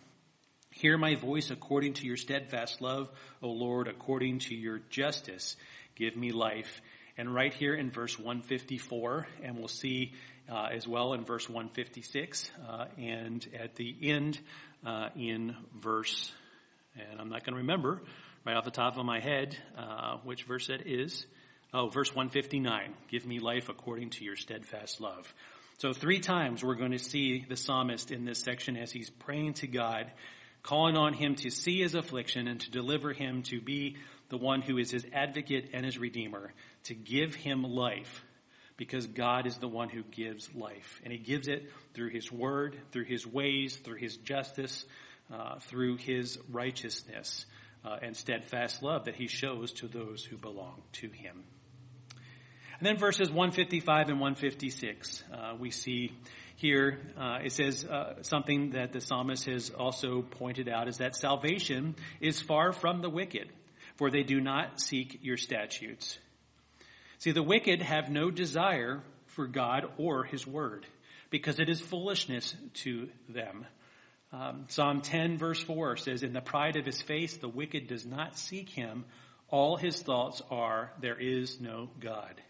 Hear 0.78 0.99
my 0.99 1.14
voice 1.14 1.52
according 1.52 1.95
to 1.95 2.07
your 2.07 2.16
steadfast 2.16 2.81
love, 2.81 3.09
O 3.40 3.49
Lord, 3.49 3.87
according 3.87 4.40
to 4.40 4.57
your 4.57 4.81
justice. 4.90 5.57
Give 5.95 6.16
me 6.16 6.33
life 6.33 6.83
and 7.16 7.33
right 7.33 7.54
here 7.54 7.75
in 7.76 7.93
verse 7.93 8.19
154, 8.19 9.28
and 9.45 9.57
we'll 9.57 9.69
see 9.69 10.14
uh, 10.50 10.71
as 10.73 10.87
well 10.87 11.12
in 11.12 11.25
verse 11.25 11.49
156, 11.49 12.50
uh, 12.69 12.87
and 12.99 13.47
at 13.57 13.76
the 13.76 13.95
end 14.02 14.40
uh, 14.85 15.11
in 15.14 15.54
verse, 15.81 16.33
and 16.97 17.21
I'm 17.21 17.28
not 17.28 17.45
going 17.45 17.54
to 17.54 17.61
remember 17.61 18.02
right 18.45 18.57
off 18.57 18.64
the 18.64 18.73
top 18.73 18.99
of 18.99 19.07
my 19.07 19.21
head 19.21 19.57
uh, 19.78 20.16
which 20.25 20.43
verse 20.43 20.66
that 20.66 20.88
is. 20.88 21.25
Oh, 21.73 21.87
verse 21.87 22.12
159. 22.12 22.93
Give 23.12 23.25
me 23.25 23.38
life 23.38 23.69
according 23.69 24.11
to 24.11 24.25
your 24.25 24.37
steadfast 24.37 25.00
love. 25.00 25.33
So 25.78 25.93
three 25.93 26.19
times 26.19 26.64
we're 26.64 26.75
going 26.75 26.93
to 26.93 26.99
see 26.99 27.45
the 27.49 27.57
psalmist 27.57 28.11
in 28.11 28.25
this 28.25 28.40
section 28.40 28.76
as 28.76 28.90
he's 28.90 29.11
praying 29.11 29.54
to 29.54 29.69
God, 29.69 30.11
calling 30.64 30.97
on 30.97 31.12
him 31.12 31.37
to 31.37 31.50
see 31.50 31.80
his 31.80 31.94
affliction 31.94 32.49
and 32.49 32.59
to 32.59 32.71
deliver 32.71 33.12
him 33.12 33.42
to 33.44 33.61
be 33.61 33.97
the 34.30 34.38
one 34.38 34.62
who 34.62 34.78
is 34.78 34.90
his 34.90 35.06
advocate 35.12 35.71
and 35.73 35.85
his 35.85 35.99
redeemer, 35.99 36.52
to 36.85 36.94
give 36.94 37.35
him 37.35 37.62
life 37.62 38.25
because 38.76 39.06
God 39.06 39.47
is 39.47 39.59
the 39.59 39.68
one 39.68 39.90
who 39.90 40.02
gives 40.02 40.52
life. 40.54 41.00
And 41.04 41.12
he 41.12 41.18
gives 41.18 41.47
it 41.47 41.71
through 41.92 42.11
his 42.11 42.33
word, 42.33 42.76
through 42.90 43.04
his 43.04 43.26
ways, 43.26 43.76
through 43.76 43.99
his 43.99 44.16
justice, 44.16 44.85
uh, 45.33 45.59
through 45.61 45.99
his 45.99 46.38
righteousness 46.50 47.47
uh, 47.85 47.99
and 48.02 48.16
steadfast 48.16 48.83
love 48.83 49.04
that 49.04 49.14
he 49.14 49.26
shows 49.26 49.73
to 49.75 49.87
those 49.87 50.25
who 50.25 50.37
belong 50.37 50.83
to 50.92 51.09
him. 51.11 51.44
And 52.78 52.87
then 52.87 52.97
verses 52.97 53.28
155 53.28 54.09
and 54.09 54.18
156, 54.18 55.23
uh, 55.33 55.54
we 55.59 55.71
see 55.71 56.12
here, 56.56 56.99
uh, 57.18 57.38
it 57.44 57.52
says 57.52 57.84
uh, 57.84 58.23
something 58.23 58.70
that 58.70 58.92
the 58.92 59.00
psalmist 59.00 59.46
has 59.46 59.70
also 59.70 60.23
pointed 60.23 60.68
out 60.68 60.88
is 60.88 60.99
that 60.99 61.16
salvation 61.16 61.96
is 62.20 62.40
far 62.40 62.73
from 62.73 63.00
the 63.02 63.11
wicked 63.11 63.49
for 63.96 64.11
they 64.11 64.23
do 64.23 64.40
not 64.40 64.80
seek 64.80 65.20
your 65.23 65.37
statutes. 65.37 66.18
See, 67.18 67.30
the 67.30 67.42
wicked 67.42 67.80
have 67.80 68.11
no 68.11 68.30
desire 68.30 69.02
for 69.26 69.46
God 69.46 69.87
or 69.99 70.25
his 70.25 70.46
word 70.46 70.87
because 71.30 71.58
it 71.58 71.68
is 71.68 71.80
foolishness 71.80 72.54
to 72.75 73.08
them. 73.28 73.66
Um, 74.32 74.64
Psalm 74.68 75.00
10 75.00 75.38
verse 75.38 75.62
4 75.62 75.96
says, 75.96 76.23
In 76.23 76.32
the 76.32 76.40
pride 76.40 76.76
of 76.76 76.84
his 76.84 77.00
face, 77.00 77.37
the 77.37 77.49
wicked 77.49 77.87
does 77.87 78.04
not 78.04 78.37
seek 78.37 78.68
him. 78.68 79.04
All 79.49 79.76
his 79.76 80.02
thoughts 80.02 80.42
are, 80.50 80.92
there 81.00 81.18
is 81.18 81.61
no 81.61 81.88
God. 82.00 82.40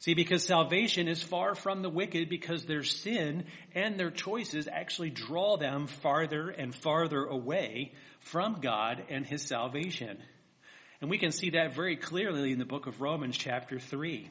See, 0.00 0.14
because 0.14 0.44
salvation 0.44 1.08
is 1.08 1.22
far 1.22 1.56
from 1.56 1.82
the 1.82 1.90
wicked 1.90 2.28
because 2.28 2.64
their 2.64 2.84
sin 2.84 3.46
and 3.74 3.98
their 3.98 4.12
choices 4.12 4.68
actually 4.70 5.10
draw 5.10 5.56
them 5.56 5.88
farther 5.88 6.50
and 6.50 6.72
farther 6.72 7.24
away 7.24 7.92
from 8.20 8.60
God 8.60 9.02
and 9.08 9.26
his 9.26 9.42
salvation. 9.42 10.18
And 11.00 11.10
we 11.10 11.18
can 11.18 11.32
see 11.32 11.50
that 11.50 11.74
very 11.74 11.96
clearly 11.96 12.52
in 12.52 12.60
the 12.60 12.64
book 12.64 12.86
of 12.86 13.00
Romans 13.00 13.36
chapter 13.36 13.80
3. 13.80 14.30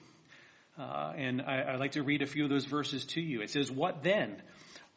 Uh, 0.79 1.13
and 1.17 1.41
I, 1.41 1.71
would 1.71 1.79
like 1.79 1.93
to 1.93 2.03
read 2.03 2.21
a 2.21 2.27
few 2.27 2.45
of 2.45 2.49
those 2.49 2.65
verses 2.65 3.03
to 3.05 3.21
you. 3.21 3.41
It 3.41 3.49
says, 3.49 3.69
What 3.69 4.03
then? 4.03 4.41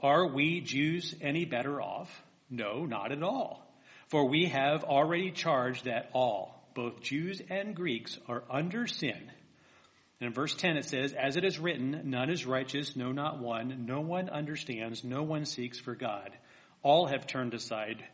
Are 0.01 0.27
we 0.27 0.61
Jews 0.61 1.15
any 1.21 1.47
better 1.47 1.81
off? 1.81 2.11
No, 2.49 2.87
not 2.87 3.13
at 3.13 3.23
all. 3.23 3.67
For 4.09 4.27
we 4.27 4.47
have 4.47 4.85
already 4.85 5.31
charged 5.31 5.85
that 5.85 6.11
all, 6.13 6.69
both 6.75 7.03
Jews 7.03 7.43
and 7.49 7.75
Greeks, 7.75 8.19
are 8.29 8.45
under 8.51 8.87
sin. 8.87 9.31
And 10.21 10.29
in 10.29 10.35
verse 10.35 10.55
10 10.55 10.77
it 10.77 10.85
says, 10.85 11.15
As 11.15 11.37
it 11.37 11.45
is 11.45 11.59
written, 11.59 12.03
none 12.05 12.31
is 12.31 12.47
righteous, 12.47 12.95
no, 12.95 13.11
not 13.11 13.41
one. 13.41 13.87
No 13.87 14.01
one 14.01 14.29
understands, 14.29 15.03
no 15.03 15.23
one 15.23 15.47
seeks 15.47 15.81
for 15.81 15.95
God. 15.95 16.31
All 16.83 17.07
have 17.07 17.27
turned 17.27 17.55
aside 17.55 18.05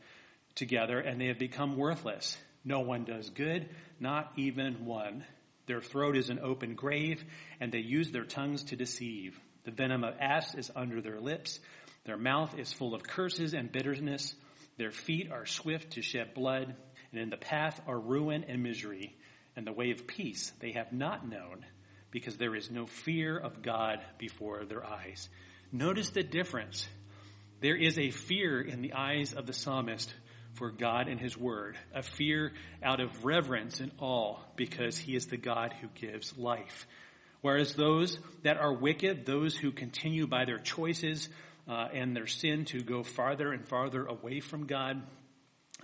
together, 0.54 0.98
and 0.98 1.20
they 1.20 1.26
have 1.26 1.38
become 1.38 1.76
worthless. 1.76 2.36
No 2.64 2.80
one 2.80 3.04
does 3.04 3.30
good, 3.30 3.68
not 4.00 4.32
even 4.36 4.84
one. 4.86 5.24
Their 5.66 5.80
throat 5.80 6.16
is 6.16 6.30
an 6.30 6.38
open 6.38 6.74
grave, 6.74 7.24
and 7.60 7.72
they 7.72 7.80
use 7.80 8.10
their 8.10 8.24
tongues 8.24 8.64
to 8.64 8.76
deceive. 8.76 9.38
The 9.64 9.72
venom 9.72 10.04
of 10.04 10.14
asps 10.20 10.54
is 10.54 10.70
under 10.76 11.00
their 11.00 11.20
lips. 11.20 11.58
Their 12.04 12.16
mouth 12.16 12.56
is 12.56 12.72
full 12.72 12.94
of 12.94 13.02
curses 13.02 13.52
and 13.52 13.70
bitterness. 13.70 14.34
Their 14.78 14.92
feet 14.92 15.32
are 15.32 15.46
swift 15.46 15.92
to 15.92 16.02
shed 16.02 16.34
blood, 16.34 16.74
and 17.10 17.20
in 17.20 17.30
the 17.30 17.36
path 17.36 17.80
are 17.88 17.98
ruin 17.98 18.44
and 18.46 18.62
misery. 18.62 19.16
And 19.56 19.66
the 19.66 19.72
way 19.72 19.90
of 19.90 20.06
peace 20.06 20.52
they 20.60 20.72
have 20.72 20.92
not 20.92 21.28
known, 21.28 21.64
because 22.16 22.38
there 22.38 22.54
is 22.54 22.70
no 22.70 22.86
fear 22.86 23.36
of 23.36 23.60
God 23.60 23.98
before 24.16 24.64
their 24.64 24.82
eyes. 24.82 25.28
Notice 25.70 26.08
the 26.08 26.22
difference. 26.22 26.88
There 27.60 27.76
is 27.76 27.98
a 27.98 28.10
fear 28.10 28.58
in 28.58 28.80
the 28.80 28.94
eyes 28.94 29.34
of 29.34 29.44
the 29.46 29.52
psalmist 29.52 30.14
for 30.54 30.70
God 30.70 31.08
and 31.08 31.20
His 31.20 31.36
Word, 31.36 31.76
a 31.94 32.02
fear 32.02 32.54
out 32.82 33.00
of 33.00 33.26
reverence 33.26 33.80
and 33.80 33.92
awe 33.98 34.38
because 34.56 34.96
He 34.96 35.14
is 35.14 35.26
the 35.26 35.36
God 35.36 35.74
who 35.78 35.88
gives 35.88 36.34
life. 36.38 36.86
Whereas 37.42 37.74
those 37.74 38.18
that 38.44 38.56
are 38.56 38.72
wicked, 38.72 39.26
those 39.26 39.54
who 39.54 39.70
continue 39.70 40.26
by 40.26 40.46
their 40.46 40.56
choices 40.56 41.28
uh, 41.68 41.88
and 41.92 42.16
their 42.16 42.26
sin 42.26 42.64
to 42.66 42.80
go 42.80 43.02
farther 43.02 43.52
and 43.52 43.68
farther 43.68 44.06
away 44.06 44.40
from 44.40 44.66
God, 44.66 45.02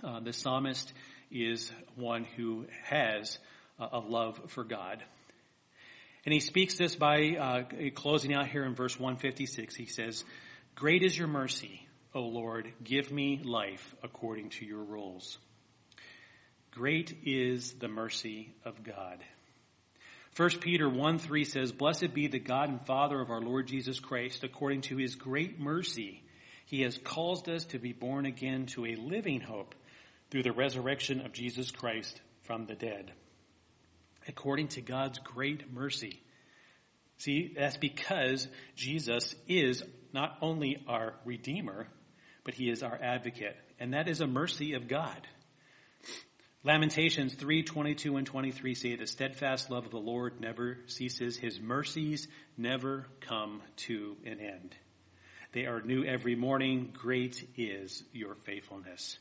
uh, 0.03 0.19
the 0.19 0.33
psalmist 0.33 0.93
is 1.29 1.71
one 1.95 2.23
who 2.23 2.65
has 2.85 3.37
uh, 3.79 3.89
a 3.91 3.99
love 3.99 4.41
for 4.47 4.63
God. 4.63 5.03
And 6.25 6.33
he 6.33 6.39
speaks 6.39 6.77
this 6.77 6.95
by 6.95 7.35
uh, 7.37 7.63
closing 7.95 8.33
out 8.33 8.47
here 8.47 8.63
in 8.63 8.75
verse 8.75 8.97
156. 8.97 9.75
He 9.75 9.85
says, 9.85 10.23
Great 10.75 11.03
is 11.03 11.17
your 11.17 11.27
mercy, 11.27 11.85
O 12.15 12.21
Lord, 12.21 12.71
give 12.83 13.11
me 13.11 13.41
life 13.43 13.95
according 14.03 14.49
to 14.51 14.65
your 14.65 14.83
rules. 14.83 15.37
Great 16.71 17.17
is 17.25 17.73
the 17.73 17.87
mercy 17.87 18.55
of 18.65 18.83
God. 18.83 19.19
1 20.35 20.49
Peter 20.61 20.89
1 20.89 21.19
3 21.19 21.45
says, 21.45 21.71
Blessed 21.71 22.13
be 22.13 22.27
the 22.27 22.39
God 22.39 22.69
and 22.69 22.83
Father 22.87 23.19
of 23.19 23.29
our 23.29 23.41
Lord 23.41 23.67
Jesus 23.67 23.99
Christ, 23.99 24.43
according 24.43 24.81
to 24.81 24.97
his 24.97 25.13
great 25.13 25.59
mercy. 25.59 26.23
He 26.65 26.81
has 26.81 26.97
caused 26.97 27.49
us 27.49 27.65
to 27.65 27.79
be 27.79 27.93
born 27.93 28.25
again 28.25 28.65
to 28.67 28.85
a 28.85 28.95
living 28.95 29.41
hope 29.41 29.75
through 30.31 30.43
the 30.43 30.51
resurrection 30.51 31.21
of 31.21 31.33
Jesus 31.33 31.69
Christ 31.69 32.19
from 32.43 32.65
the 32.65 32.73
dead. 32.73 33.11
According 34.27 34.69
to 34.69 34.81
God's 34.81 35.19
great 35.19 35.71
mercy. 35.73 36.21
See, 37.17 37.53
that's 37.55 37.77
because 37.77 38.47
Jesus 38.75 39.35
is 39.47 39.83
not 40.13 40.37
only 40.41 40.83
our 40.87 41.15
Redeemer, 41.25 41.87
but 42.43 42.53
he 42.53 42.69
is 42.69 42.83
our 42.83 42.99
advocate. 43.01 43.55
And 43.79 43.93
that 43.93 44.07
is 44.07 44.21
a 44.21 44.27
mercy 44.27 44.73
of 44.73 44.87
God. 44.87 45.27
Lamentations 46.65 47.33
3, 47.33 47.63
22 47.63 48.15
and 48.15 48.25
23 48.25 48.75
say, 48.75 48.95
the 48.95 49.05
steadfast 49.05 49.69
love 49.69 49.85
of 49.85 49.91
the 49.91 49.97
Lord 49.97 50.39
never 50.39 50.77
ceases. 50.87 51.35
His 51.35 51.59
mercies 51.59 52.27
never 52.57 53.07
come 53.19 53.61
to 53.77 54.15
an 54.25 54.39
end. 54.39 54.75
They 55.51 55.65
are 55.65 55.81
new 55.81 56.03
every 56.05 56.35
morning. 56.35 56.93
Great 56.93 57.47
is 57.57 58.03
your 58.13 58.35
faithfulness. 58.35 59.19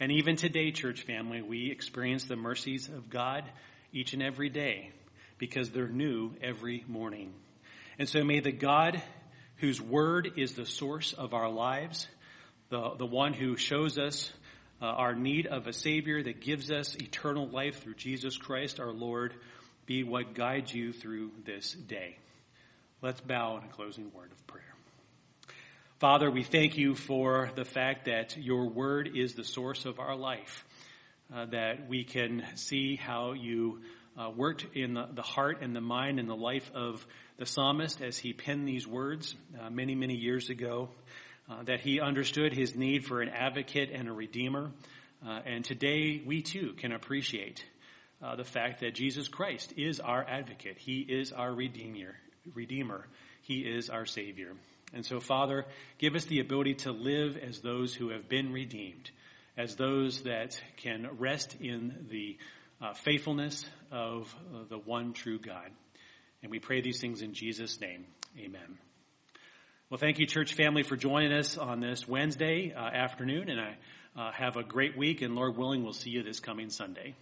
And 0.00 0.10
even 0.12 0.36
today, 0.36 0.72
church 0.72 1.02
family, 1.02 1.42
we 1.42 1.70
experience 1.70 2.24
the 2.24 2.36
mercies 2.36 2.88
of 2.88 3.10
God 3.10 3.44
each 3.92 4.12
and 4.12 4.22
every 4.22 4.48
day 4.48 4.90
because 5.38 5.70
they're 5.70 5.88
new 5.88 6.32
every 6.42 6.84
morning. 6.88 7.32
And 7.98 8.08
so 8.08 8.24
may 8.24 8.40
the 8.40 8.52
God 8.52 9.02
whose 9.56 9.80
word 9.80 10.32
is 10.36 10.54
the 10.54 10.66
source 10.66 11.12
of 11.12 11.34
our 11.34 11.48
lives, 11.48 12.06
the, 12.70 12.94
the 12.96 13.06
one 13.06 13.32
who 13.32 13.56
shows 13.56 13.98
us 13.98 14.32
uh, 14.80 14.86
our 14.86 15.14
need 15.14 15.46
of 15.46 15.66
a 15.66 15.72
Savior 15.72 16.22
that 16.22 16.40
gives 16.40 16.70
us 16.70 16.96
eternal 16.96 17.46
life 17.46 17.82
through 17.82 17.94
Jesus 17.94 18.36
Christ 18.36 18.80
our 18.80 18.92
Lord, 18.92 19.34
be 19.86 20.02
what 20.02 20.34
guides 20.34 20.74
you 20.74 20.92
through 20.92 21.30
this 21.44 21.72
day. 21.72 22.16
Let's 23.00 23.20
bow 23.20 23.58
in 23.58 23.64
a 23.64 23.68
closing 23.72 24.12
word 24.12 24.32
of 24.32 24.46
prayer. 24.46 24.62
Father, 25.98 26.30
we 26.30 26.42
thank 26.42 26.76
you 26.76 26.96
for 26.96 27.50
the 27.54 27.64
fact 27.64 28.06
that 28.06 28.36
your 28.36 28.68
word 28.68 29.10
is 29.14 29.34
the 29.34 29.44
source 29.44 29.84
of 29.84 30.00
our 30.00 30.16
life, 30.16 30.64
that 31.50 31.88
we 31.88 32.04
can 32.04 32.44
see 32.54 32.96
how 32.96 33.32
you 33.32 33.80
uh, 34.18 34.30
worked 34.30 34.66
in 34.74 34.94
the, 34.94 35.08
the, 35.12 35.22
heart 35.22 35.62
and 35.62 35.74
the 35.74 35.80
mind 35.80 36.18
and 36.18 36.28
the 36.28 36.36
life 36.36 36.70
of 36.74 37.04
the 37.38 37.46
psalmist 37.46 38.02
as 38.02 38.18
he 38.18 38.32
penned 38.32 38.68
these 38.68 38.86
words 38.86 39.34
uh, 39.60 39.70
many, 39.70 39.94
many 39.94 40.14
years 40.14 40.50
ago, 40.50 40.88
uh, 41.50 41.62
that 41.64 41.80
he 41.80 42.00
understood 42.00 42.52
his 42.52 42.74
need 42.74 43.04
for 43.04 43.22
an 43.22 43.28
advocate 43.28 43.90
and 43.92 44.08
a 44.08 44.12
redeemer. 44.12 44.70
Uh, 45.26 45.40
and 45.46 45.64
today 45.64 46.22
we 46.24 46.42
too 46.42 46.74
can 46.76 46.92
appreciate 46.92 47.64
uh, 48.22 48.36
the 48.36 48.44
fact 48.44 48.80
that 48.80 48.94
Jesus 48.94 49.28
Christ 49.28 49.74
is 49.76 50.00
our 50.00 50.24
advocate. 50.24 50.78
He 50.78 51.00
is 51.00 51.32
our 51.32 51.52
redeemer. 51.52 52.14
Redeemer. 52.54 53.06
He 53.42 53.60
is 53.60 53.90
our 53.90 54.06
Savior. 54.06 54.52
And 54.94 55.06
so, 55.06 55.20
Father, 55.20 55.64
give 55.98 56.14
us 56.14 56.26
the 56.26 56.40
ability 56.40 56.74
to 56.74 56.92
live 56.92 57.36
as 57.36 57.60
those 57.60 57.94
who 57.94 58.10
have 58.10 58.28
been 58.28 58.52
redeemed, 58.52 59.10
as 59.56 59.76
those 59.76 60.22
that 60.22 60.60
can 60.78 61.08
rest 61.18 61.56
in 61.60 62.06
the 62.10 62.36
uh, 62.80 62.94
faithfulness 62.94 63.64
of 63.90 64.34
uh, 64.54 64.64
the 64.68 64.78
one 64.78 65.12
true 65.12 65.38
God. 65.38 65.70
And 66.42 66.50
we 66.50 66.58
pray 66.58 66.80
these 66.80 67.00
things 67.00 67.22
in 67.22 67.34
Jesus' 67.34 67.80
name. 67.80 68.06
Amen. 68.38 68.78
Well, 69.90 69.98
thank 69.98 70.18
you, 70.18 70.26
church 70.26 70.54
family, 70.54 70.82
for 70.82 70.96
joining 70.96 71.32
us 71.32 71.58
on 71.58 71.80
this 71.80 72.08
Wednesday 72.08 72.72
uh, 72.74 72.80
afternoon. 72.80 73.50
And 73.50 73.60
I 73.60 73.76
uh, 74.16 74.32
have 74.32 74.56
a 74.56 74.62
great 74.62 74.96
week, 74.96 75.22
and 75.22 75.34
Lord 75.34 75.56
willing, 75.56 75.84
we'll 75.84 75.92
see 75.92 76.10
you 76.10 76.22
this 76.22 76.40
coming 76.40 76.70
Sunday. 76.70 77.14